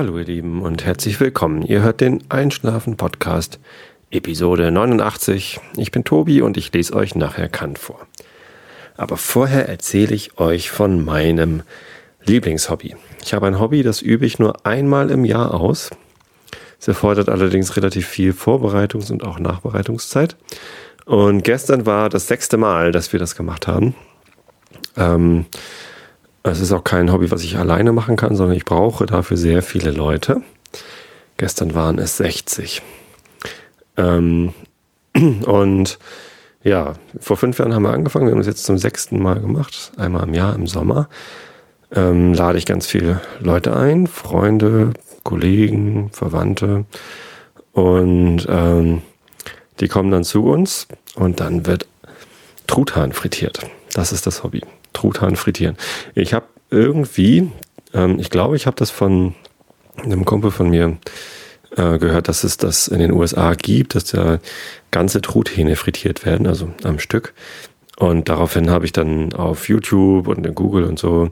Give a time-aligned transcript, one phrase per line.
[0.00, 1.60] Hallo ihr Lieben und herzlich willkommen.
[1.60, 3.60] Ihr hört den Einschlafen Podcast
[4.10, 5.60] Episode 89.
[5.76, 8.06] Ich bin Tobi und ich lese euch nachher Kant vor.
[8.96, 11.64] Aber vorher erzähle ich euch von meinem
[12.24, 12.96] Lieblingshobby.
[13.22, 15.90] Ich habe ein Hobby, das übe ich nur einmal im Jahr aus.
[16.80, 20.34] Es erfordert allerdings relativ viel Vorbereitungs- und auch Nachbereitungszeit.
[21.04, 23.94] Und gestern war das sechste Mal, dass wir das gemacht haben.
[24.96, 25.44] Ähm,
[26.42, 29.62] es ist auch kein Hobby, was ich alleine machen kann, sondern ich brauche dafür sehr
[29.62, 30.42] viele Leute.
[31.36, 32.82] Gestern waren es 60.
[33.96, 34.52] Ähm,
[35.14, 35.98] und
[36.62, 38.26] ja, vor fünf Jahren haben wir angefangen.
[38.26, 39.92] Wir haben es jetzt zum sechsten Mal gemacht.
[39.96, 41.08] Einmal im Jahr im Sommer.
[41.92, 44.06] Ähm, lade ich ganz viele Leute ein.
[44.06, 46.84] Freunde, Kollegen, Verwandte.
[47.72, 49.02] Und ähm,
[49.80, 51.86] die kommen dann zu uns und dann wird
[52.66, 53.60] Truthahn frittiert.
[53.94, 54.62] Das ist das Hobby.
[54.92, 55.76] Truthahn frittieren.
[56.14, 57.50] Ich habe irgendwie,
[57.94, 59.34] ähm, ich glaube, ich habe das von
[60.02, 60.98] einem Kumpel von mir
[61.76, 64.38] äh, gehört, dass es das in den USA gibt, dass da
[64.90, 67.34] ganze Truthähne frittiert werden, also am Stück.
[67.96, 71.30] Und daraufhin habe ich dann auf YouTube und in Google und so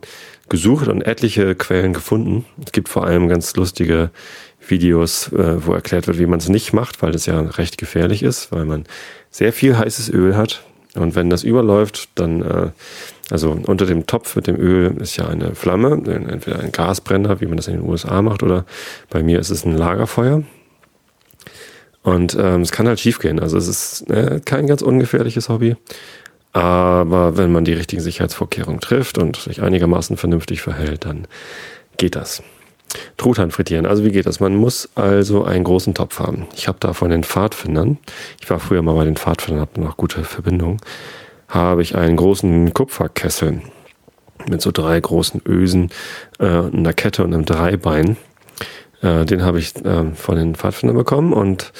[0.49, 2.45] gesucht und etliche Quellen gefunden.
[2.65, 4.11] Es gibt vor allem ganz lustige
[4.67, 8.23] Videos, äh, wo erklärt wird, wie man es nicht macht, weil das ja recht gefährlich
[8.23, 8.85] ist, weil man
[9.31, 10.63] sehr viel heißes Öl hat.
[10.95, 12.71] Und wenn das überläuft, dann, äh,
[13.31, 17.47] also unter dem Topf mit dem Öl ist ja eine Flamme, entweder ein Gasbrenner, wie
[17.47, 18.65] man das in den USA macht, oder
[19.11, 20.43] bei mir ist es ein Lagerfeuer.
[22.03, 23.39] Und ähm, es kann halt schiefgehen.
[23.39, 25.77] Also es ist äh, kein ganz ungefährliches Hobby.
[26.53, 31.27] Aber wenn man die richtigen Sicherheitsvorkehrungen trifft und sich einigermaßen vernünftig verhält, dann
[31.99, 32.43] geht das.
[33.19, 33.85] Truthahn frittieren.
[33.85, 34.41] Also wie geht das?
[34.41, 36.47] Man muss also einen großen Topf haben.
[36.55, 37.99] Ich habe da von den Pfadfindern,
[38.41, 40.79] ich war früher mal bei den Pfadfindern, habe noch gute Verbindungen,
[41.49, 43.63] habe ich einen großen Kupferkessel
[44.49, 45.91] mit so drei großen Ösen,
[46.39, 48.17] äh, einer Kette und einem Dreibein.
[49.03, 51.73] Äh, den habe ich äh, von den Pfadfindern bekommen und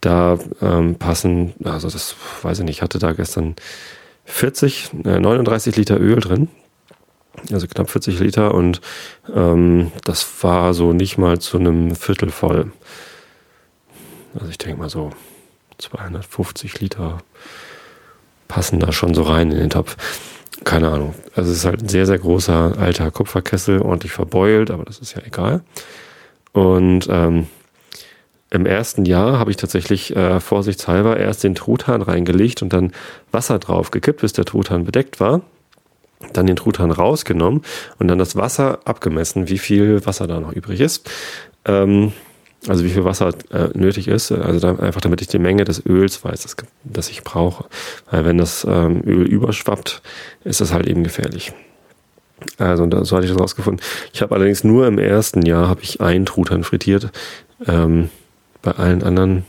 [0.00, 3.54] da ähm, passen, also das weiß ich nicht, ich hatte da gestern
[4.24, 6.48] 40, 39 äh, Liter Öl drin
[7.52, 8.80] also knapp 40 Liter und
[9.34, 12.72] ähm, das war so nicht mal zu einem Viertel voll.
[14.34, 15.10] Also ich denke mal so
[15.78, 17.18] 250 Liter
[18.50, 19.96] passen da schon so rein in den Topf.
[20.64, 21.14] Keine Ahnung.
[21.34, 25.14] Also es ist halt ein sehr, sehr großer alter Kupferkessel, ordentlich verbeult, aber das ist
[25.14, 25.62] ja egal.
[26.52, 27.46] Und ähm,
[28.50, 32.92] im ersten Jahr habe ich tatsächlich äh, vorsichtshalber erst den Truthahn reingelegt und dann
[33.30, 35.42] Wasser drauf gekippt, bis der Truthahn bedeckt war
[36.32, 37.62] dann den Truthahn rausgenommen
[37.98, 41.10] und dann das Wasser abgemessen, wie viel Wasser da noch übrig ist.
[41.64, 42.12] Ähm,
[42.66, 45.84] also wie viel Wasser äh, nötig ist, also da, einfach damit ich die Menge des
[45.86, 47.64] Öls weiß, das, das ich brauche.
[48.10, 50.02] Weil wenn das ähm, Öl überschwappt,
[50.44, 51.52] ist das halt eben gefährlich.
[52.58, 53.84] Also da, so hatte ich das rausgefunden.
[54.12, 57.10] Ich habe allerdings nur im ersten Jahr habe ich einen Truthahn frittiert.
[57.66, 58.10] Ähm,
[58.62, 59.44] bei allen anderen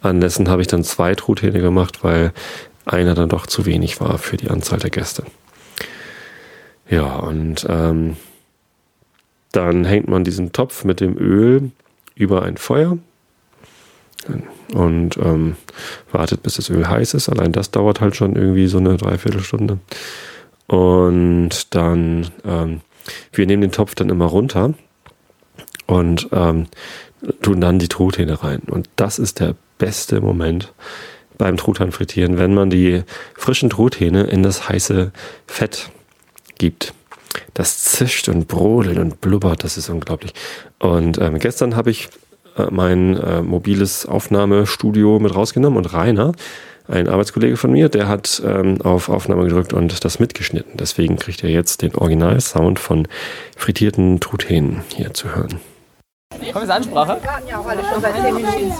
[0.00, 2.32] Anlässen habe ich dann zwei Truthähne gemacht, weil
[2.84, 5.24] einer dann doch zu wenig war für die Anzahl der Gäste.
[6.90, 8.16] Ja, und ähm,
[9.52, 11.70] dann hängt man diesen Topf mit dem Öl
[12.14, 12.98] über ein Feuer
[14.72, 15.56] und ähm,
[16.10, 17.28] wartet, bis das Öl heiß ist.
[17.28, 19.78] Allein das dauert halt schon irgendwie so eine Dreiviertelstunde.
[20.66, 22.80] Und dann, ähm,
[23.32, 24.74] wir nehmen den Topf dann immer runter
[25.86, 26.66] und ähm,
[27.42, 28.62] tun dann die Truthähne rein.
[28.70, 30.72] Und das ist der beste Moment
[31.38, 33.02] beim Truthahn frittieren, wenn man die
[33.34, 35.12] frischen Truthähne in das heiße
[35.46, 35.90] Fett
[36.58, 36.94] gibt.
[37.54, 40.32] Das zischt und brodelt und blubbert, das ist unglaublich.
[40.78, 42.08] Und ähm, gestern habe ich
[42.56, 46.32] äh, mein äh, mobiles Aufnahmestudio mit rausgenommen und Rainer,
[46.88, 50.72] ein Arbeitskollege von mir, der hat ähm, auf Aufnahme gedrückt und das mitgeschnitten.
[50.74, 53.06] Deswegen kriegt er jetzt den Originalsound von
[53.56, 55.60] frittierten Truthähnen hier zu hören.
[56.52, 57.18] Kommt jetzt Ansprache?
[57.48, 58.72] Ja, alle schon seit 10 Minuten.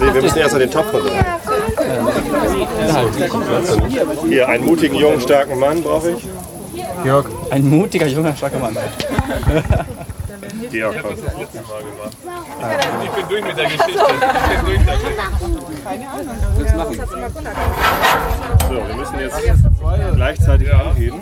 [0.00, 1.10] Nee, wir müssen erst mal den Topf runter.
[4.28, 6.26] Hier, einen mutigen, jungen, starken Mann brauche ich.
[7.02, 7.26] Georg.
[7.50, 8.76] Ein mutiger, junger, starker Mann.
[10.70, 12.16] Georg hat das letzte Mal gemacht.
[13.04, 13.92] Ich bin durch mit der Geschichte.
[13.92, 15.02] Ich bin durch damit.
[15.84, 16.36] Keine Ahnung.
[18.68, 19.40] So, wir müssen jetzt
[20.14, 21.20] gleichzeitig anheben.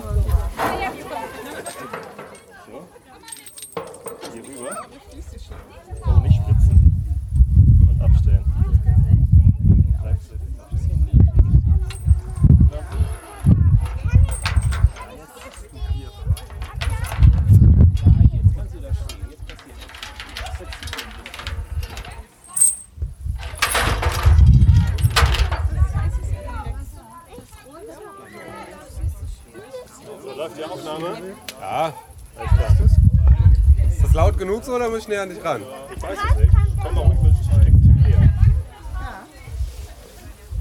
[34.65, 35.63] So oder muss ich näher an dich ran?
[35.95, 36.53] Ich weiß es nicht.
[36.83, 37.35] Komm mal ruhig mit
[37.83, 38.31] zu mir.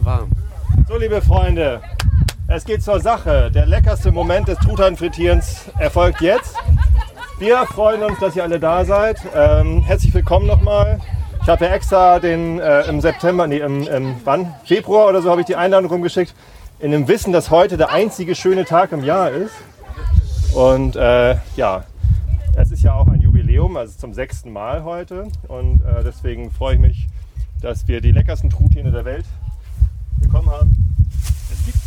[0.02, 0.32] Warm.
[0.88, 1.82] So, liebe Freunde,
[2.48, 3.50] es geht zur Sache.
[3.52, 6.56] Der leckerste Moment des Truthahnfrittierens erfolgt jetzt.
[7.40, 9.18] Wir freuen uns, dass ihr alle da seid.
[9.34, 11.00] Ähm, herzlich willkommen nochmal.
[11.42, 14.54] Ich habe ja extra den äh, im September, nee, im, im wann?
[14.66, 16.34] Februar oder so habe ich die Einladung rumgeschickt,
[16.80, 19.54] in dem Wissen, dass heute der einzige schöne Tag im Jahr ist.
[20.54, 21.84] Und äh, ja,
[22.56, 23.13] es ist ja auch ein
[23.54, 25.28] Jubiläum, also zum sechsten Mal heute.
[25.48, 27.08] Und äh, deswegen freue ich mich,
[27.62, 29.26] dass wir die leckersten Truthähne der Welt
[30.20, 30.98] bekommen haben.
[31.52, 31.78] Es gibt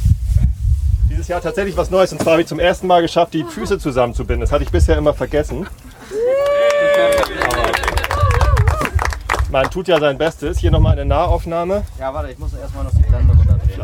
[1.10, 2.12] dieses Jahr tatsächlich was Neues.
[2.12, 4.40] Und zwar habe ich zum ersten Mal geschafft, die Füße zusammenzubinden.
[4.42, 5.66] Das hatte ich bisher immer vergessen.
[7.44, 7.72] Aber
[9.50, 10.58] man tut ja sein Bestes.
[10.58, 11.82] Hier nochmal eine Nahaufnahme.
[11.98, 13.82] Ja, warte, ich muss erstmal noch die Blende runterdrehen.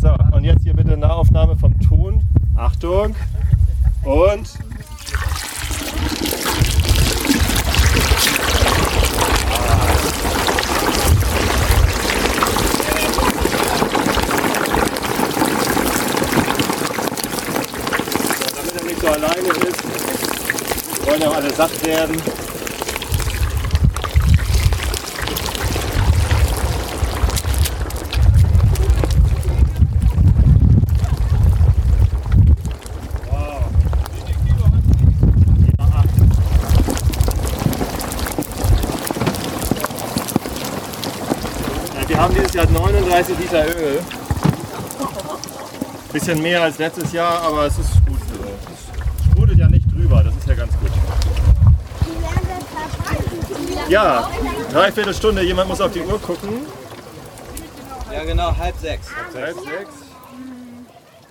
[0.00, 0.08] So,
[0.42, 2.20] und jetzt hier bitte Nahaufnahme vom Ton.
[2.56, 3.14] Achtung.
[4.02, 4.48] Und.
[4.48, 4.58] So,
[18.56, 21.06] damit er nicht so alleine ist.
[21.06, 22.41] Wollen ja auch alle satt werden.
[42.22, 44.00] Haben dieses Jahr 39 Liter Öl.
[46.12, 48.44] Bisschen mehr als letztes Jahr, aber es ist gut so.
[48.72, 50.90] Es sprudelt ja nicht drüber, das ist ja ganz gut.
[53.88, 54.30] Ja,
[54.70, 56.60] dreiviertel Stunde, jemand muss auf die Uhr gucken.
[58.12, 59.08] Ja, genau, halb sechs.
[59.34, 59.92] Halb sechs.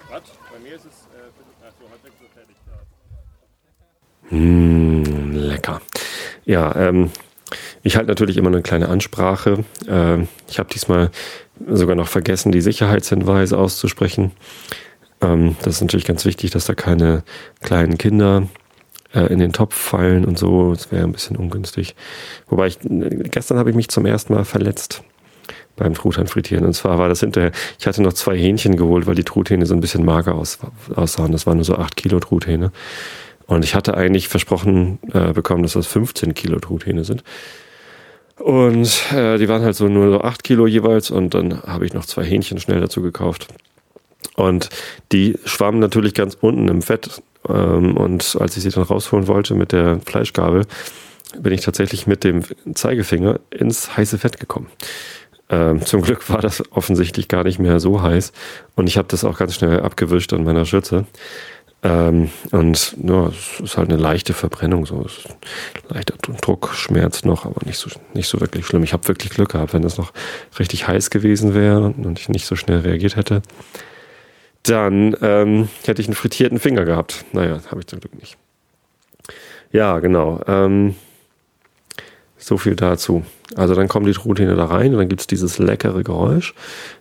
[0.09, 0.21] Was?
[0.51, 1.29] Bei mir ist es äh,
[1.65, 2.57] ach so, halb sechs ist fertig.
[4.29, 4.37] Ja.
[4.37, 5.81] Mm, lecker.
[6.43, 7.11] Ja, ähm,
[7.83, 9.63] ich halte natürlich immer eine kleine Ansprache.
[9.87, 11.11] Ähm, ich habe diesmal
[11.67, 14.31] sogar noch vergessen, die Sicherheitshinweise auszusprechen.
[15.21, 17.23] Ähm, das ist natürlich ganz wichtig, dass da keine
[17.61, 18.47] kleinen Kinder
[19.13, 20.73] äh, in den Topf fallen und so.
[20.73, 21.95] Das wäre ein bisschen ungünstig.
[22.47, 25.03] Wobei ich, gestern habe ich mich zum ersten Mal verletzt
[25.75, 26.65] beim Truthahn frittieren.
[26.65, 29.73] Und zwar war das hinterher, ich hatte noch zwei Hähnchen geholt, weil die Truthähne so
[29.73, 30.59] ein bisschen mager aus,
[30.95, 31.31] aussahen.
[31.31, 32.71] Das waren nur so 8 Kilo Truthähne.
[33.47, 37.23] Und ich hatte eigentlich versprochen äh, bekommen, dass das 15 Kilo Truthähne sind.
[38.41, 41.93] Und äh, die waren halt so nur so 8 Kilo jeweils und dann habe ich
[41.93, 43.47] noch zwei Hähnchen schnell dazu gekauft.
[44.35, 44.69] Und
[45.11, 47.21] die schwammen natürlich ganz unten im Fett.
[47.47, 50.65] Ähm, und als ich sie dann rausholen wollte mit der Fleischgabel,
[51.37, 52.43] bin ich tatsächlich mit dem
[52.73, 54.67] Zeigefinger ins heiße Fett gekommen.
[55.49, 58.31] Ähm, zum Glück war das offensichtlich gar nicht mehr so heiß
[58.75, 61.05] und ich habe das auch ganz schnell abgewischt an meiner Schürze.
[61.83, 65.35] Ähm, und ja, es ist halt eine leichte Verbrennung, so es ist
[65.89, 68.83] leichter Druck, Schmerz noch, aber nicht so nicht so wirklich schlimm.
[68.83, 70.13] Ich habe wirklich Glück gehabt, wenn das noch
[70.59, 73.41] richtig heiß gewesen wäre und ich nicht so schnell reagiert hätte,
[74.63, 77.25] dann ähm, hätte ich einen frittierten Finger gehabt.
[77.33, 78.37] Naja, habe ich zum Glück nicht.
[79.71, 80.39] Ja, genau.
[80.47, 80.95] Ähm,
[82.41, 83.23] so viel dazu.
[83.55, 86.53] Also dann kommen die Truthähne da rein und dann gibt's dieses leckere Geräusch.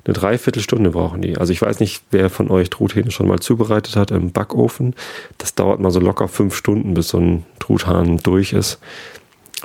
[0.04, 1.38] Eine Dreiviertelstunde brauchen die.
[1.38, 4.94] Also ich weiß nicht, wer von euch Truthähne schon mal zubereitet hat im Backofen.
[5.38, 8.78] Das dauert mal so locker fünf Stunden, bis so ein Truthahn durch ist,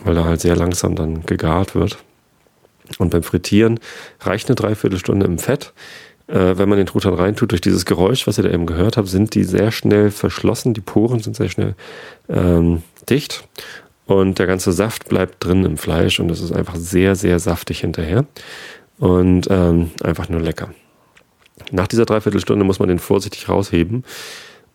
[0.03, 1.98] weil er halt sehr langsam dann gegart wird.
[3.00, 3.79] Und beim Frittieren
[4.22, 5.74] reicht eine Dreiviertelstunde im Fett.
[6.27, 9.08] Äh, wenn man den Truthahn reintut, durch dieses Geräusch, was ihr da eben gehört habt,
[9.08, 10.74] sind die sehr schnell verschlossen.
[10.74, 11.75] Die Poren sind sehr schnell
[12.29, 13.48] ähm, dicht.
[14.06, 17.80] Und der ganze Saft bleibt drin im Fleisch und es ist einfach sehr, sehr saftig
[17.80, 18.26] hinterher.
[19.00, 20.70] Und ähm, einfach nur lecker.
[21.72, 24.04] Nach dieser Dreiviertelstunde muss man den vorsichtig rausheben.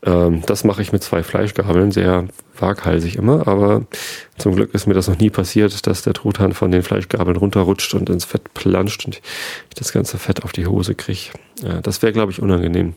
[0.02, 2.26] Ähm, das mache ich mit zwei Fleischgabeln, sehr
[2.58, 3.86] waghalsig immer, aber
[4.38, 7.94] zum Glück ist mir das noch nie passiert, dass der Truthahn von den Fleischgabeln runterrutscht
[7.94, 9.22] und ins Fett planscht und ich
[9.76, 11.30] das ganze Fett auf die Hose kriege.
[11.62, 12.94] Ja, das wäre, glaube ich, unangenehm.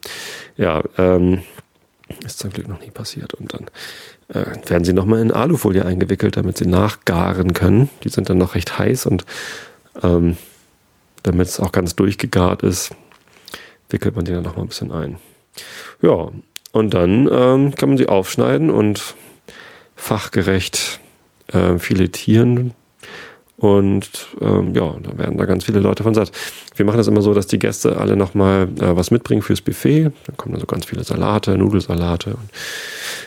[0.55, 1.43] Ja, ähm,
[2.25, 3.33] ist zum Glück noch nie passiert.
[3.33, 3.65] Und dann
[4.33, 7.89] äh, werden sie nochmal in Alufolie eingewickelt, damit sie nachgaren können.
[8.03, 9.25] Die sind dann noch recht heiß und
[10.01, 10.37] ähm,
[11.23, 12.91] damit es auch ganz durchgegart ist,
[13.89, 15.17] wickelt man die dann nochmal ein bisschen ein.
[16.01, 16.29] Ja,
[16.71, 19.15] und dann ähm, kann man sie aufschneiden und
[19.95, 20.99] fachgerecht
[21.47, 22.73] äh, filetieren.
[23.63, 24.09] Und
[24.41, 26.33] ähm, ja, da werden da ganz viele Leute von satt.
[26.75, 30.11] Wir machen das immer so, dass die Gäste alle nochmal äh, was mitbringen fürs Buffet.
[30.25, 32.49] Dann kommen da so ganz viele Salate, Nudelsalate und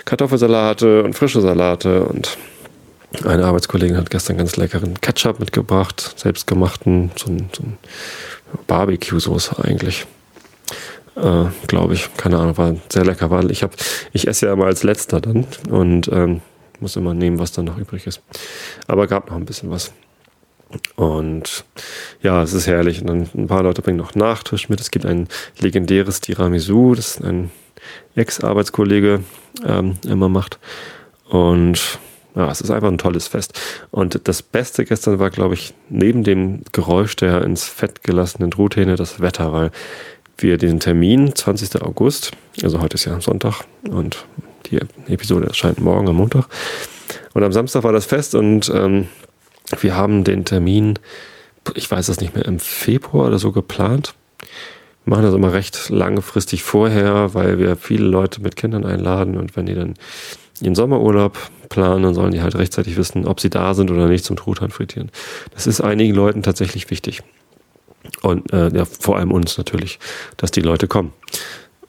[0.05, 2.05] Kartoffelsalate und frische Salate.
[2.05, 2.37] Und
[3.25, 7.79] eine Arbeitskollegin hat gestern ganz leckeren Ketchup mitgebracht, selbstgemachten, so ein, so ein
[8.67, 10.05] Barbecue-Soße eigentlich.
[11.17, 12.15] äh, glaube ich.
[12.19, 13.31] Keine Ahnung, war sehr lecker.
[13.31, 13.73] War, ich, hab,
[14.13, 16.43] ich esse ja immer als letzter dann und ähm,
[16.79, 18.21] muss immer nehmen, was dann noch übrig ist.
[18.87, 19.95] Aber gab noch ein bisschen was.
[20.97, 21.65] Und
[22.23, 23.01] ja, es ist herrlich.
[23.01, 24.81] Und dann ein paar Leute bringen noch Nachtisch mit.
[24.81, 25.29] Es gibt ein
[25.59, 27.51] legendäres Tiramisu, das ein
[28.15, 29.23] Ex-Arbeitskollege
[29.65, 30.59] ähm, immer macht.
[31.29, 31.99] Und
[32.35, 33.59] ja, es ist einfach ein tolles Fest.
[33.91, 38.97] Und das Beste gestern war, glaube ich, neben dem Geräusch der ins Fett gelassenen Truthähne
[38.97, 39.71] das Wetter, weil
[40.39, 41.83] wir den Termin, 20.
[41.83, 44.27] August, also heute ist ja Sonntag und
[44.67, 44.79] die
[45.09, 46.47] Episode erscheint morgen am Montag.
[47.33, 49.09] Und am Samstag war das Fest und ähm,
[49.81, 50.99] wir haben den Termin,
[51.75, 54.15] ich weiß es nicht mehr, im Februar oder so geplant.
[55.05, 59.57] Wir machen das immer recht langfristig vorher, weil wir viele Leute mit Kindern einladen und
[59.57, 59.95] wenn die dann
[60.61, 64.25] ihren Sommerurlaub planen, dann sollen die halt rechtzeitig wissen, ob sie da sind oder nicht
[64.25, 65.11] zum Truthahn frittieren.
[65.55, 67.23] Das ist einigen Leuten tatsächlich wichtig.
[68.23, 69.99] Und äh, ja, vor allem uns natürlich,
[70.37, 71.13] dass die Leute kommen.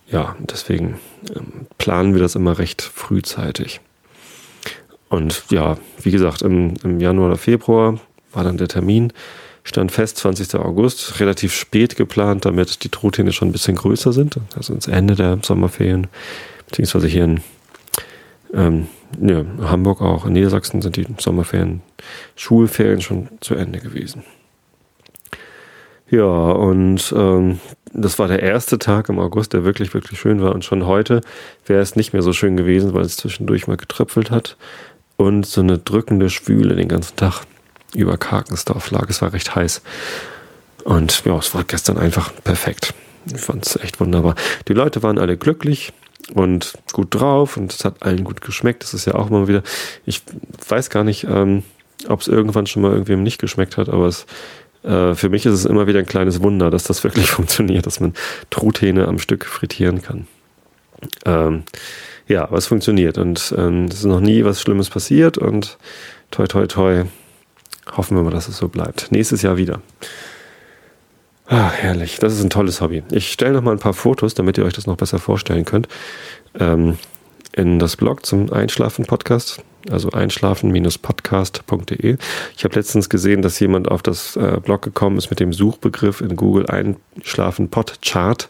[0.10, 1.00] Ja, deswegen
[1.36, 3.82] ähm, planen wir das immer recht frühzeitig.
[5.10, 8.00] Und ja, wie gesagt, im, im Januar oder Februar
[8.34, 9.14] war dann der Termin,
[9.64, 10.56] stand fest, 20.
[10.56, 15.16] August, relativ spät geplant, damit die Truthähne schon ein bisschen größer sind, also ins Ende
[15.16, 16.08] der Sommerferien,
[16.68, 17.42] beziehungsweise hier in
[18.54, 18.88] ähm,
[19.22, 21.82] ja, Hamburg auch, in Niedersachsen sind die Sommerferien,
[22.36, 24.24] Schulferien schon zu Ende gewesen.
[26.10, 27.60] Ja, und ähm,
[27.94, 30.56] das war der erste Tag im August, der wirklich, wirklich schön war.
[30.56, 31.20] Und schon heute
[31.66, 34.56] wäre es nicht mehr so schön gewesen, weil es zwischendurch mal getröpfelt hat
[35.18, 37.42] und so eine drückende Schwüle den ganzen Tag
[37.94, 39.10] über Karkensdorf lag.
[39.10, 39.82] Es war recht heiß.
[40.84, 42.94] Und ja, es war gestern einfach perfekt.
[43.26, 44.36] Ich fand es echt wunderbar.
[44.68, 45.92] Die Leute waren alle glücklich
[46.34, 48.84] und gut drauf und es hat allen gut geschmeckt.
[48.84, 49.64] Das ist ja auch mal wieder,
[50.06, 50.22] ich
[50.68, 51.64] weiß gar nicht, ähm,
[52.08, 54.26] ob es irgendwann schon mal irgendwem nicht geschmeckt hat, aber es,
[54.84, 58.00] äh, für mich ist es immer wieder ein kleines Wunder, dass das wirklich funktioniert, dass
[58.00, 58.14] man
[58.50, 60.28] Truthähne am Stück frittieren kann.
[61.26, 61.64] Ähm,
[62.28, 65.78] ja, aber es funktioniert und ähm, es ist noch nie was Schlimmes passiert und
[66.32, 67.06] toi toi toi
[67.96, 69.12] hoffen wir mal, dass es so bleibt.
[69.12, 69.82] Nächstes Jahr wieder.
[71.48, 72.20] Ah, herrlich.
[72.20, 73.04] Das ist ein tolles Hobby.
[73.12, 75.88] Ich stelle noch mal ein paar Fotos, damit ihr euch das noch besser vorstellen könnt,
[76.60, 76.98] ähm,
[77.54, 82.18] in das Blog zum Einschlafen-Podcast, also einschlafen-podcast.de.
[82.58, 86.20] Ich habe letztens gesehen, dass jemand auf das äh, Blog gekommen ist mit dem Suchbegriff
[86.20, 88.50] in Google Einschlafen-Podchart.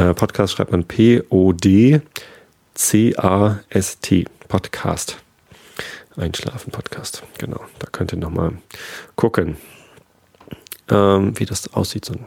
[0.00, 2.04] Äh, Podcast schreibt man P-O-D-C-A-S-T.
[4.48, 5.18] Podcast.
[6.16, 7.22] Einschlafen-Podcast.
[7.36, 8.52] Genau, da könnt ihr noch mal
[9.14, 9.58] gucken
[10.90, 12.24] ähm, wie das aussieht, so ein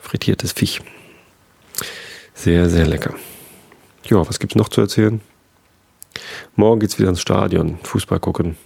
[0.00, 0.80] frittiertes Fisch.
[2.34, 3.14] Sehr, sehr lecker.
[4.06, 5.20] Ja, was gibt's noch zu erzählen?
[6.56, 8.56] Morgen geht's wieder ins Stadion, Fußball gucken.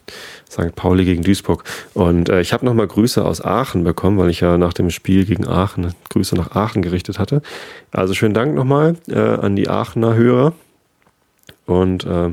[0.51, 0.75] St.
[0.75, 1.65] Pauli gegen Duisburg.
[1.95, 5.25] Und äh, ich habe nochmal Grüße aus Aachen bekommen, weil ich ja nach dem Spiel
[5.25, 7.43] gegen Aachen Grüße nach Aachen gerichtet hatte.
[7.93, 10.53] Also schönen Dank nochmal äh, an die Aachener Hörer.
[11.67, 12.31] Und äh,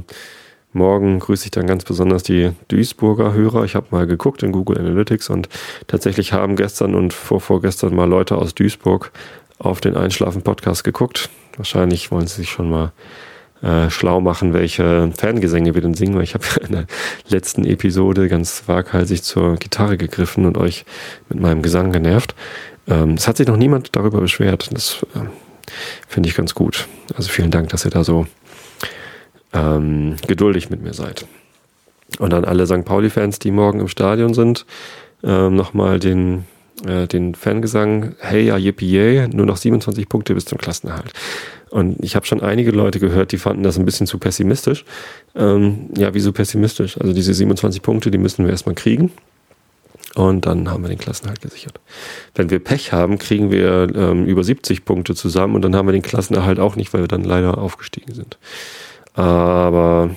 [0.75, 3.63] Morgen grüße ich dann ganz besonders die Duisburger Hörer.
[3.63, 5.47] Ich habe mal geguckt in Google Analytics und
[5.87, 9.13] tatsächlich haben gestern und vorvorgestern mal Leute aus Duisburg
[9.57, 11.29] auf den Einschlafen-Podcast geguckt.
[11.55, 12.91] Wahrscheinlich wollen sie sich schon mal
[13.65, 16.85] äh, schlau machen, welche Fangesänge wir denn singen, weil ich habe in der
[17.27, 20.85] letzten Episode ganz waghalsig zur Gitarre gegriffen und euch
[21.29, 22.35] mit meinem Gesang genervt.
[22.87, 24.69] Ähm, es hat sich noch niemand darüber beschwert.
[24.71, 25.19] Das äh,
[26.07, 26.87] finde ich ganz gut.
[27.15, 28.27] Also vielen Dank, dass ihr da so
[29.51, 31.25] ähm, geduldig mit mir seid.
[32.19, 32.85] Und an alle St.
[32.85, 34.67] Pauli-Fans, die morgen im Stadion sind,
[35.23, 36.45] ähm, nochmal den,
[36.85, 41.11] äh, den Fangesang, hey ja, yippie yay, nur noch 27 Punkte bis zum Klassenerhalt.
[41.75, 44.85] Und ich habe schon einige Leute gehört, die fanden das ein bisschen zu pessimistisch.
[45.35, 46.97] Ähm, ja, wieso pessimistisch?
[47.01, 49.11] Also diese 27 Punkte, die müssen wir erstmal kriegen.
[50.13, 51.81] Und dann haben wir den Klassenerhalt gesichert.
[52.33, 55.91] Wenn wir Pech haben, kriegen wir ähm, über 70 Punkte zusammen und dann haben wir
[55.91, 58.37] den Klassenerhalt auch nicht, weil wir dann leider aufgestiegen sind.
[59.13, 60.11] Aber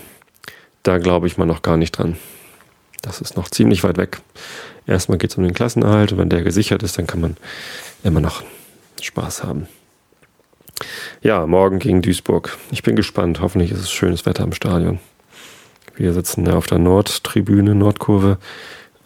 [0.84, 2.16] da glaube ich mal noch gar nicht dran.
[3.02, 4.20] Das ist noch ziemlich weit weg.
[4.86, 7.36] Erstmal geht es um den Klassenerhalt und wenn der gesichert ist, dann kann man
[8.04, 8.44] immer noch
[9.02, 9.66] Spaß haben.
[11.20, 12.56] Ja, morgen gegen Duisburg.
[12.70, 13.40] Ich bin gespannt.
[13.40, 15.00] Hoffentlich ist es schönes Wetter im Stadion.
[15.96, 18.38] Wir sitzen auf der Nordtribüne, Nordkurve,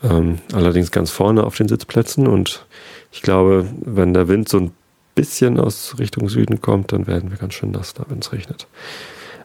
[0.02, 2.66] ähm, allerdings ganz vorne auf den Sitzplätzen und
[3.12, 4.72] ich glaube, wenn der Wind so ein
[5.14, 8.66] bisschen aus Richtung Süden kommt, dann werden wir ganz schön nass da, wenn es regnet.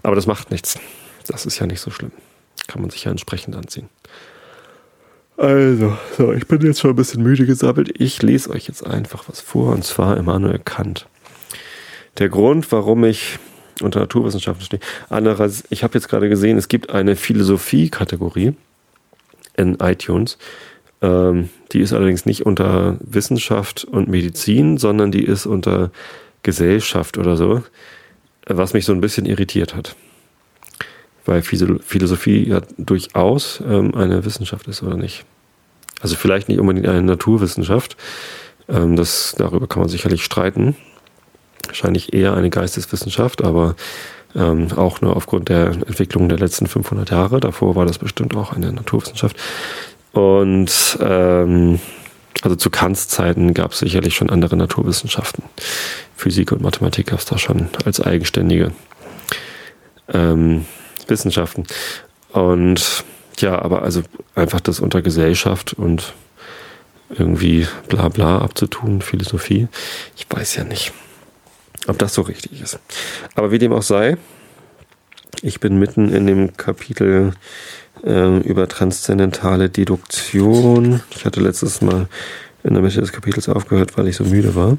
[0.04, 0.78] Aber das macht nichts.
[1.26, 2.12] Das ist ja nicht so schlimm.
[2.68, 3.88] Kann man sich ja entsprechend anziehen.
[5.38, 7.94] Also, so, ich bin jetzt schon ein bisschen müde gesammelt.
[7.98, 11.08] Ich lese euch jetzt einfach was vor, und zwar Immanuel Kant.
[12.18, 13.40] Der Grund, warum ich
[13.82, 14.80] unter Naturwissenschaften stehe.
[15.10, 18.56] Andererseits, ich habe jetzt gerade gesehen, es gibt eine Philosophie-Kategorie
[19.56, 20.38] in iTunes.
[21.02, 25.92] Ähm, die ist allerdings nicht unter Wissenschaft und Medizin, sondern die ist unter
[26.44, 27.64] Gesellschaft oder so,
[28.48, 29.96] was mich so ein bisschen irritiert hat.
[31.26, 35.26] Weil Philosophie ja durchaus ähm, eine Wissenschaft ist, oder nicht?
[36.00, 37.98] Also vielleicht nicht unbedingt eine Naturwissenschaft.
[38.70, 40.76] Ähm, das, darüber kann man sicherlich streiten.
[41.68, 43.76] Wahrscheinlich eher eine Geisteswissenschaft, aber
[44.36, 47.40] ähm, auch nur aufgrund der Entwicklung der letzten 500 Jahre.
[47.40, 49.38] Davor war das bestimmt auch eine Naturwissenschaft.
[50.14, 51.80] Und ähm,
[52.42, 55.44] also zu Kants Zeiten gab es sicherlich schon andere Naturwissenschaften.
[56.16, 58.72] Physik und Mathematik gab es da schon als eigenständige
[60.14, 60.66] ähm,
[61.08, 61.66] Wissenschaften.
[62.32, 63.04] Und
[63.40, 64.02] ja, aber also
[64.36, 66.14] einfach das unter Gesellschaft und
[67.10, 69.68] irgendwie bla bla abzutun, Philosophie,
[70.16, 70.92] ich weiß ja nicht,
[71.86, 72.80] ob das so richtig ist.
[73.36, 74.18] Aber wie dem auch sei,
[75.42, 77.34] ich bin mitten in dem Kapitel
[78.04, 81.02] äh, über transzendentale Deduktion.
[81.12, 82.08] Ich hatte letztes Mal
[82.64, 84.78] in der Mitte des Kapitels aufgehört, weil ich so müde war.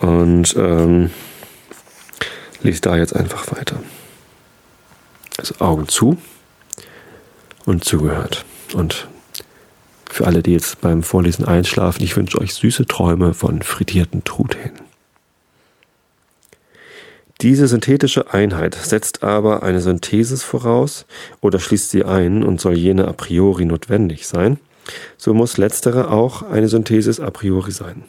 [0.00, 1.10] Und ähm,
[2.62, 3.82] lese da jetzt einfach weiter.
[5.38, 6.18] Also Augen zu
[7.64, 8.44] und zugehört.
[8.74, 9.08] Und
[10.10, 14.81] für alle, die jetzt beim Vorlesen einschlafen, ich wünsche euch süße Träume von frittierten Truthähnen.
[17.42, 21.06] Diese synthetische Einheit setzt aber eine Synthesis voraus
[21.40, 24.60] oder schließt sie ein und soll jene a priori notwendig sein,
[25.16, 28.04] so muss letztere auch eine Synthesis a priori sein.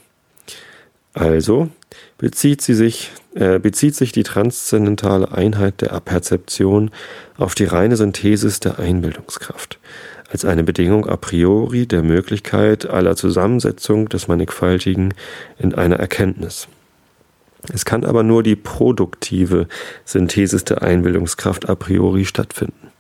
[1.15, 1.69] Also
[2.19, 6.91] bezieht, sich, äh, bezieht sich die transzendentale Einheit der Aperzeption
[7.35, 9.79] auf die reine Synthesis der Einbildungskraft,
[10.29, 15.15] als eine Bedingung a priori der Möglichkeit aller Zusammensetzung des Mannigfaltigen
[15.57, 16.67] in einer Erkenntnis.
[17.72, 19.67] Es kann aber nur die produktive
[20.05, 22.91] Synthesis der Einbildungskraft a priori stattfinden,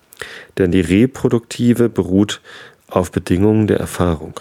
[0.57, 2.41] denn die reproduktive beruht
[2.87, 4.39] auf Bedingungen der Erfahrung.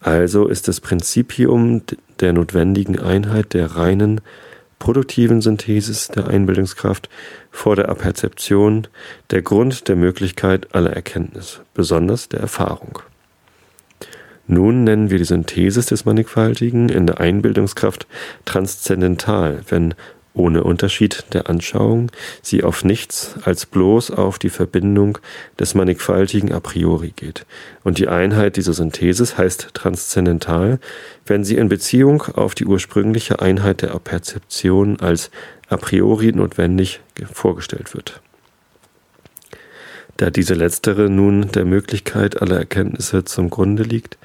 [0.00, 1.82] Also ist das Prinzipium
[2.20, 4.20] der notwendigen Einheit der reinen
[4.78, 7.08] produktiven Synthesis der Einbildungskraft
[7.50, 8.86] vor der Aperzeption
[9.30, 13.00] der Grund der Möglichkeit aller Erkenntnis, besonders der Erfahrung.
[14.50, 18.06] Nun nennen wir die Synthesis des Mannigfaltigen in der Einbildungskraft
[18.46, 19.94] transzendental, wenn
[20.32, 25.18] ohne Unterschied der Anschauung sie auf nichts als bloß auf die Verbindung
[25.58, 27.44] des Mannigfaltigen a priori geht.
[27.84, 30.78] Und die Einheit dieser Synthesis heißt transzendental,
[31.26, 35.30] wenn sie in Beziehung auf die ursprüngliche Einheit der Perzeption als
[35.68, 37.00] a priori notwendig
[37.32, 38.22] vorgestellt wird.
[40.18, 44.18] Da diese letztere nun der Möglichkeit aller Erkenntnisse zum Grunde liegt,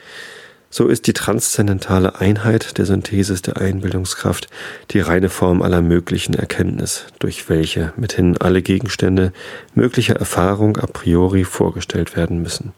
[0.72, 4.48] so ist die transzendentale Einheit der Synthesis der Einbildungskraft
[4.90, 9.34] die reine Form aller möglichen Erkenntnis, durch welche mithin alle Gegenstände
[9.76, 12.74] möglicher Erfahrung a priori vorgestellt werden müssen.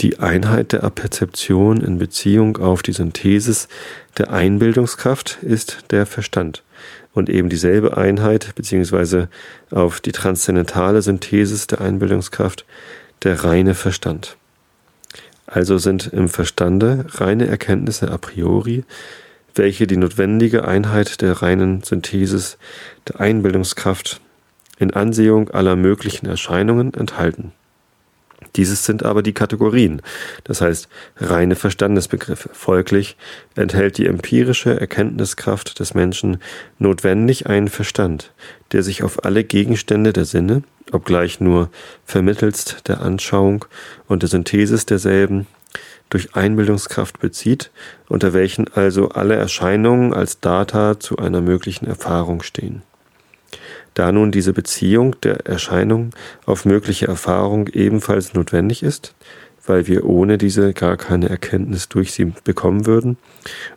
[0.00, 3.68] Die Einheit der Aperzeption in Beziehung auf die Synthesis
[4.18, 6.62] der Einbildungskraft ist der Verstand
[7.12, 9.28] und eben dieselbe Einheit beziehungsweise
[9.70, 12.64] auf die transzendentale Synthesis der Einbildungskraft
[13.22, 14.36] der reine Verstand.
[15.46, 18.84] Also sind im Verstande reine Erkenntnisse a priori,
[19.54, 22.56] welche die notwendige Einheit der reinen Synthesis
[23.08, 24.20] der Einbildungskraft
[24.78, 27.52] in Ansehung aller möglichen Erscheinungen enthalten.
[28.56, 30.02] Dieses sind aber die Kategorien,
[30.44, 32.50] das heißt reine Verstandesbegriffe.
[32.52, 33.16] Folglich
[33.54, 36.38] enthält die empirische Erkenntniskraft des Menschen
[36.78, 38.32] notwendig einen Verstand,
[38.72, 41.70] der sich auf alle Gegenstände der Sinne, obgleich nur
[42.04, 43.64] vermittelst der Anschauung
[44.08, 45.46] und der Synthesis derselben,
[46.08, 47.70] durch Einbildungskraft bezieht,
[48.08, 52.82] unter welchen also alle Erscheinungen als Data zu einer möglichen Erfahrung stehen.
[54.00, 56.14] Da nun diese Beziehung der Erscheinung
[56.46, 59.14] auf mögliche Erfahrung ebenfalls notwendig ist,
[59.66, 63.18] weil wir ohne diese gar keine Erkenntnis durch sie bekommen würden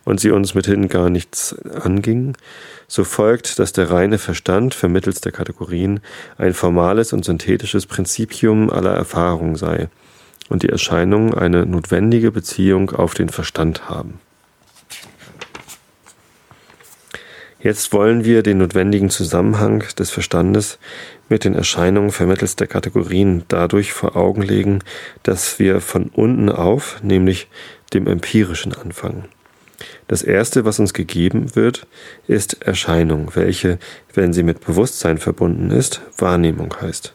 [0.04, 2.38] und sie uns mithin gar nichts anging,
[2.88, 6.00] so folgt, dass der reine Verstand vermittels der Kategorien
[6.38, 9.90] ein formales und synthetisches Prinzipium aller Erfahrung sei
[10.48, 14.20] und die Erscheinungen eine notwendige Beziehung auf den Verstand haben.
[17.64, 20.78] Jetzt wollen wir den notwendigen Zusammenhang des Verstandes
[21.30, 24.80] mit den Erscheinungen vermittels der Kategorien dadurch vor Augen legen,
[25.22, 27.48] dass wir von unten auf, nämlich
[27.94, 29.24] dem Empirischen anfangen.
[30.08, 31.86] Das Erste, was uns gegeben wird,
[32.28, 33.78] ist Erscheinung, welche,
[34.12, 37.14] wenn sie mit Bewusstsein verbunden ist, Wahrnehmung heißt.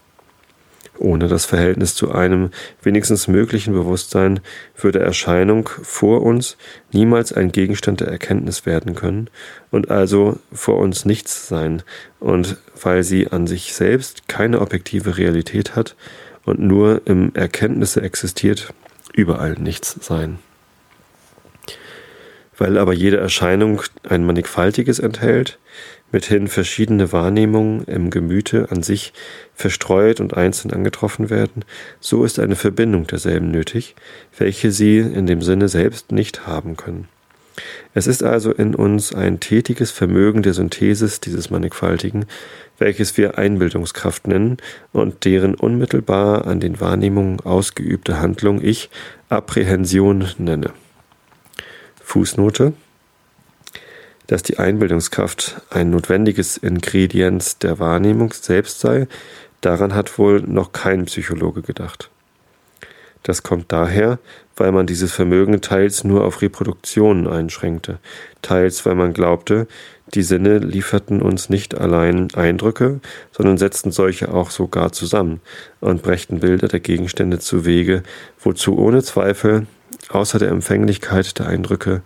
[1.00, 4.42] Ohne das Verhältnis zu einem wenigstens möglichen Bewusstsein
[4.78, 6.58] würde Erscheinung vor uns
[6.92, 9.30] niemals ein Gegenstand der Erkenntnis werden können
[9.72, 11.84] und also vor uns nichts sein,
[12.20, 15.96] und weil sie an sich selbst keine objektive Realität hat
[16.44, 18.74] und nur im Erkenntnisse existiert,
[19.14, 20.40] überall nichts sein.
[22.58, 25.60] Weil aber jede Erscheinung ein mannigfaltiges enthält,
[26.12, 29.14] mithin verschiedene Wahrnehmungen im Gemüte an sich
[29.54, 31.66] verstreut und einzeln angetroffen werden,
[32.00, 33.96] so ist eine Verbindung derselben nötig,
[34.38, 37.08] welche sie in dem Sinne selbst nicht haben können.
[37.94, 42.26] Es ist also in uns ein tätiges Vermögen der Synthesis dieses Mannigfaltigen,
[42.78, 44.58] welches wir Einbildungskraft nennen
[44.94, 48.90] und deren unmittelbar an den Wahrnehmungen ausgeübte Handlung ich
[49.28, 50.72] Apprehension nenne.
[52.02, 52.74] Fußnote
[54.30, 59.08] dass die Einbildungskraft ein notwendiges Ingredienz der Wahrnehmung selbst sei,
[59.62, 62.12] daran hat wohl noch kein Psychologe gedacht.
[63.24, 64.20] Das kommt daher,
[64.56, 67.98] weil man dieses Vermögen teils nur auf Reproduktionen einschränkte,
[68.44, 69.68] teils weil man glaubte,
[70.14, 73.00] die Sinne lieferten uns nicht allein Eindrücke,
[73.32, 75.42] sondern setzten solche auch sogar zusammen
[75.80, 78.04] und brächten Bilder der Gegenstände zu Wege,
[78.40, 79.66] wozu ohne Zweifel,
[80.10, 82.04] außer der Empfänglichkeit der Eindrücke,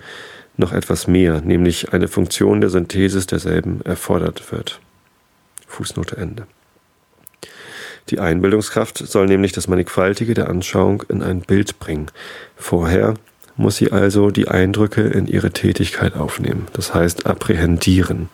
[0.57, 4.79] noch etwas mehr, nämlich eine Funktion der Synthesis derselben erfordert wird.
[5.67, 6.47] Fußnote Ende.
[8.09, 12.07] Die Einbildungskraft soll nämlich das Mannigfaltige der Anschauung in ein Bild bringen.
[12.55, 13.15] Vorher
[13.55, 18.29] muss sie also die Eindrücke in ihre Tätigkeit aufnehmen, das heißt apprehendieren.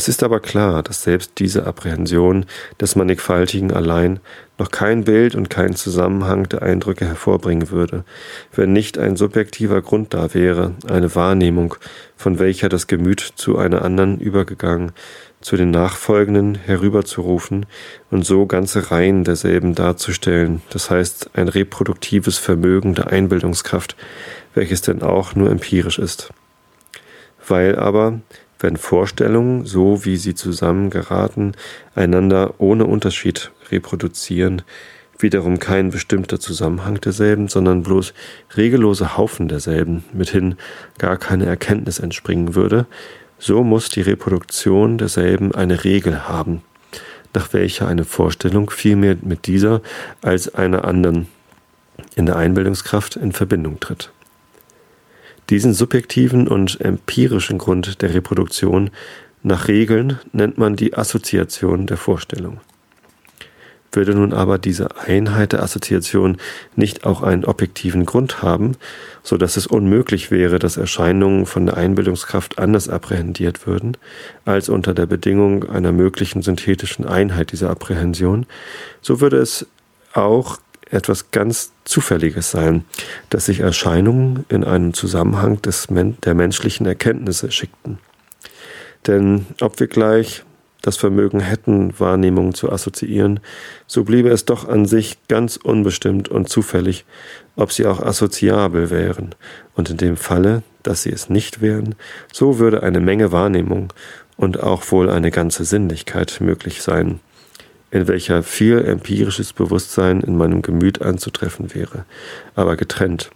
[0.00, 2.46] Es ist aber klar, dass selbst diese Apprehension
[2.80, 4.18] des Mannigfaltigen allein
[4.56, 8.06] noch kein Bild und kein Zusammenhang der Eindrücke hervorbringen würde,
[8.54, 11.74] wenn nicht ein subjektiver Grund da wäre, eine Wahrnehmung,
[12.16, 14.92] von welcher das Gemüt zu einer anderen übergegangen,
[15.42, 17.66] zu den nachfolgenden herüberzurufen
[18.10, 23.96] und so ganze Reihen derselben darzustellen, das heißt ein reproduktives Vermögen der Einbildungskraft,
[24.54, 26.30] welches denn auch nur empirisch ist.
[27.46, 28.20] Weil aber
[28.60, 31.54] wenn Vorstellungen, so wie sie zusammengeraten,
[31.94, 34.62] einander ohne Unterschied reproduzieren,
[35.18, 38.14] wiederum kein bestimmter Zusammenhang derselben, sondern bloß
[38.56, 40.56] regellose Haufen derselben, mithin
[40.98, 42.86] gar keine Erkenntnis entspringen würde,
[43.38, 46.62] so muss die Reproduktion derselben eine Regel haben,
[47.34, 49.80] nach welcher eine Vorstellung vielmehr mit dieser
[50.20, 51.26] als einer anderen
[52.14, 54.10] in der Einbildungskraft in Verbindung tritt.
[55.50, 58.90] Diesen subjektiven und empirischen Grund der Reproduktion
[59.42, 62.60] nach Regeln nennt man die Assoziation der Vorstellung.
[63.92, 66.36] Würde nun aber diese Einheit der Assoziation
[66.76, 68.76] nicht auch einen objektiven Grund haben,
[69.24, 73.96] so dass es unmöglich wäre, dass Erscheinungen von der Einbildungskraft anders apprehendiert würden,
[74.44, 78.46] als unter der Bedingung einer möglichen synthetischen Einheit dieser Apprehension,
[79.02, 79.66] so würde es
[80.12, 80.58] auch
[80.90, 82.84] etwas ganz Zufälliges sein,
[83.30, 87.98] dass sich Erscheinungen in einem Zusammenhang des, der menschlichen Erkenntnisse schickten.
[89.06, 90.44] Denn ob wir gleich
[90.82, 93.40] das Vermögen hätten, Wahrnehmungen zu assoziieren,
[93.86, 97.04] so bliebe es doch an sich ganz unbestimmt und zufällig,
[97.56, 99.34] ob sie auch assoziabel wären.
[99.74, 101.94] Und in dem Falle, dass sie es nicht wären,
[102.32, 103.92] so würde eine Menge Wahrnehmung
[104.36, 107.20] und auch wohl eine ganze Sinnlichkeit möglich sein,
[107.90, 112.04] in welcher viel empirisches Bewusstsein in meinem Gemüt anzutreffen wäre,
[112.54, 113.30] aber getrennt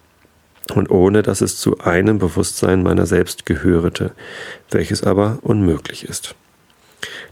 [0.73, 4.13] und ohne dass es zu einem Bewusstsein meiner selbst gehörete,
[4.71, 6.35] welches aber unmöglich ist.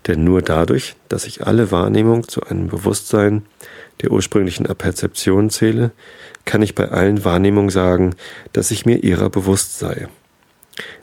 [0.07, 3.47] Denn nur dadurch, dass ich alle Wahrnehmung zu einem Bewusstsein
[4.03, 5.93] der ursprünglichen Perzeption zähle,
[6.45, 8.15] kann ich bei allen Wahrnehmungen sagen,
[8.53, 10.09] dass ich mir ihrer bewusst sei.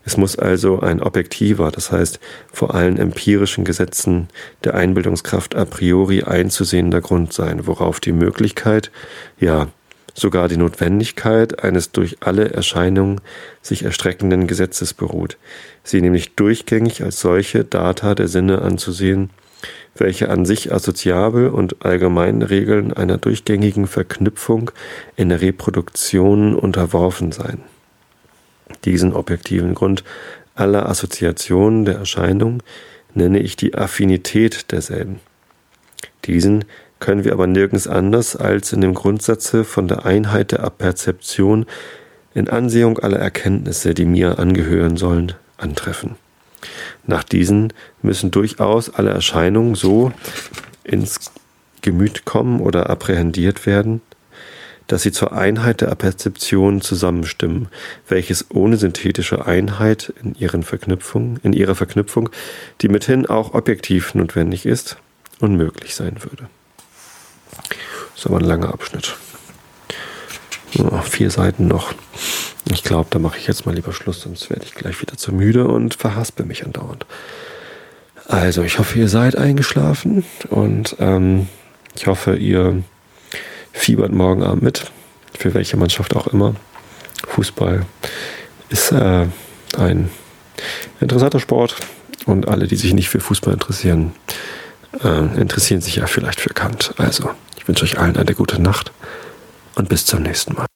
[0.03, 2.19] Es muss also ein objektiver, das heißt
[2.51, 4.27] vor allen empirischen Gesetzen
[4.63, 8.91] der Einbildungskraft a priori einzusehender Grund sein, worauf die Möglichkeit,
[9.39, 9.67] ja
[10.15, 13.21] sogar die Notwendigkeit eines durch alle Erscheinungen
[13.62, 15.38] sich erstreckenden Gesetzes beruht,
[15.84, 19.29] sie nämlich durchgängig als solche Data der Sinne anzusehen,
[19.95, 24.71] welche an sich assoziabel und allgemeinen Regeln einer durchgängigen Verknüpfung
[25.15, 27.62] in der Reproduktion unterworfen seien
[28.85, 30.03] diesen objektiven Grund
[30.55, 32.61] aller Assoziationen der Erscheinung
[33.13, 35.19] nenne ich die Affinität derselben.
[36.25, 36.65] Diesen
[36.99, 41.65] können wir aber nirgends anders als in dem Grundsatze von der Einheit der Aperzeption
[42.33, 46.15] in Ansehung aller Erkenntnisse, die mir angehören sollen, antreffen.
[47.07, 50.11] Nach diesen müssen durchaus alle Erscheinungen so
[50.83, 51.31] ins
[51.81, 54.01] Gemüt kommen oder apprehendiert werden,
[54.89, 57.67] dass sie zur Einheit der Perzeption zusammenstimmen,
[58.08, 62.30] welches ohne synthetische Einheit in, ihren Verknüpfung, in ihrer Verknüpfung,
[62.82, 64.97] die mithin auch objektiv notwendig ist,
[65.39, 66.49] unmöglich sein würde.
[67.54, 69.15] Das ist aber ein langer Abschnitt.
[70.80, 71.93] Oh, vier Seiten noch.
[72.71, 75.32] Ich glaube, da mache ich jetzt mal lieber Schluss, sonst werde ich gleich wieder zu
[75.32, 77.06] müde und verhaspel mich andauernd.
[78.28, 81.47] Also, ich hoffe, ihr seid eingeschlafen und ähm,
[81.95, 82.84] ich hoffe, ihr
[83.71, 84.91] fiebert morgen Abend mit,
[85.38, 86.55] für welche Mannschaft auch immer.
[87.27, 87.86] Fußball,
[88.69, 89.27] Ist äh,
[89.77, 90.10] ein
[90.99, 91.75] interessanter Sport
[92.25, 94.13] und alle, die sich nicht für Fußball interessieren,
[95.03, 96.93] äh, interessieren sich ja vielleicht für Kant.
[96.97, 98.91] Also, ich wünsche euch allen eine gute Nacht
[99.75, 100.69] und bis zum nächsten Mal.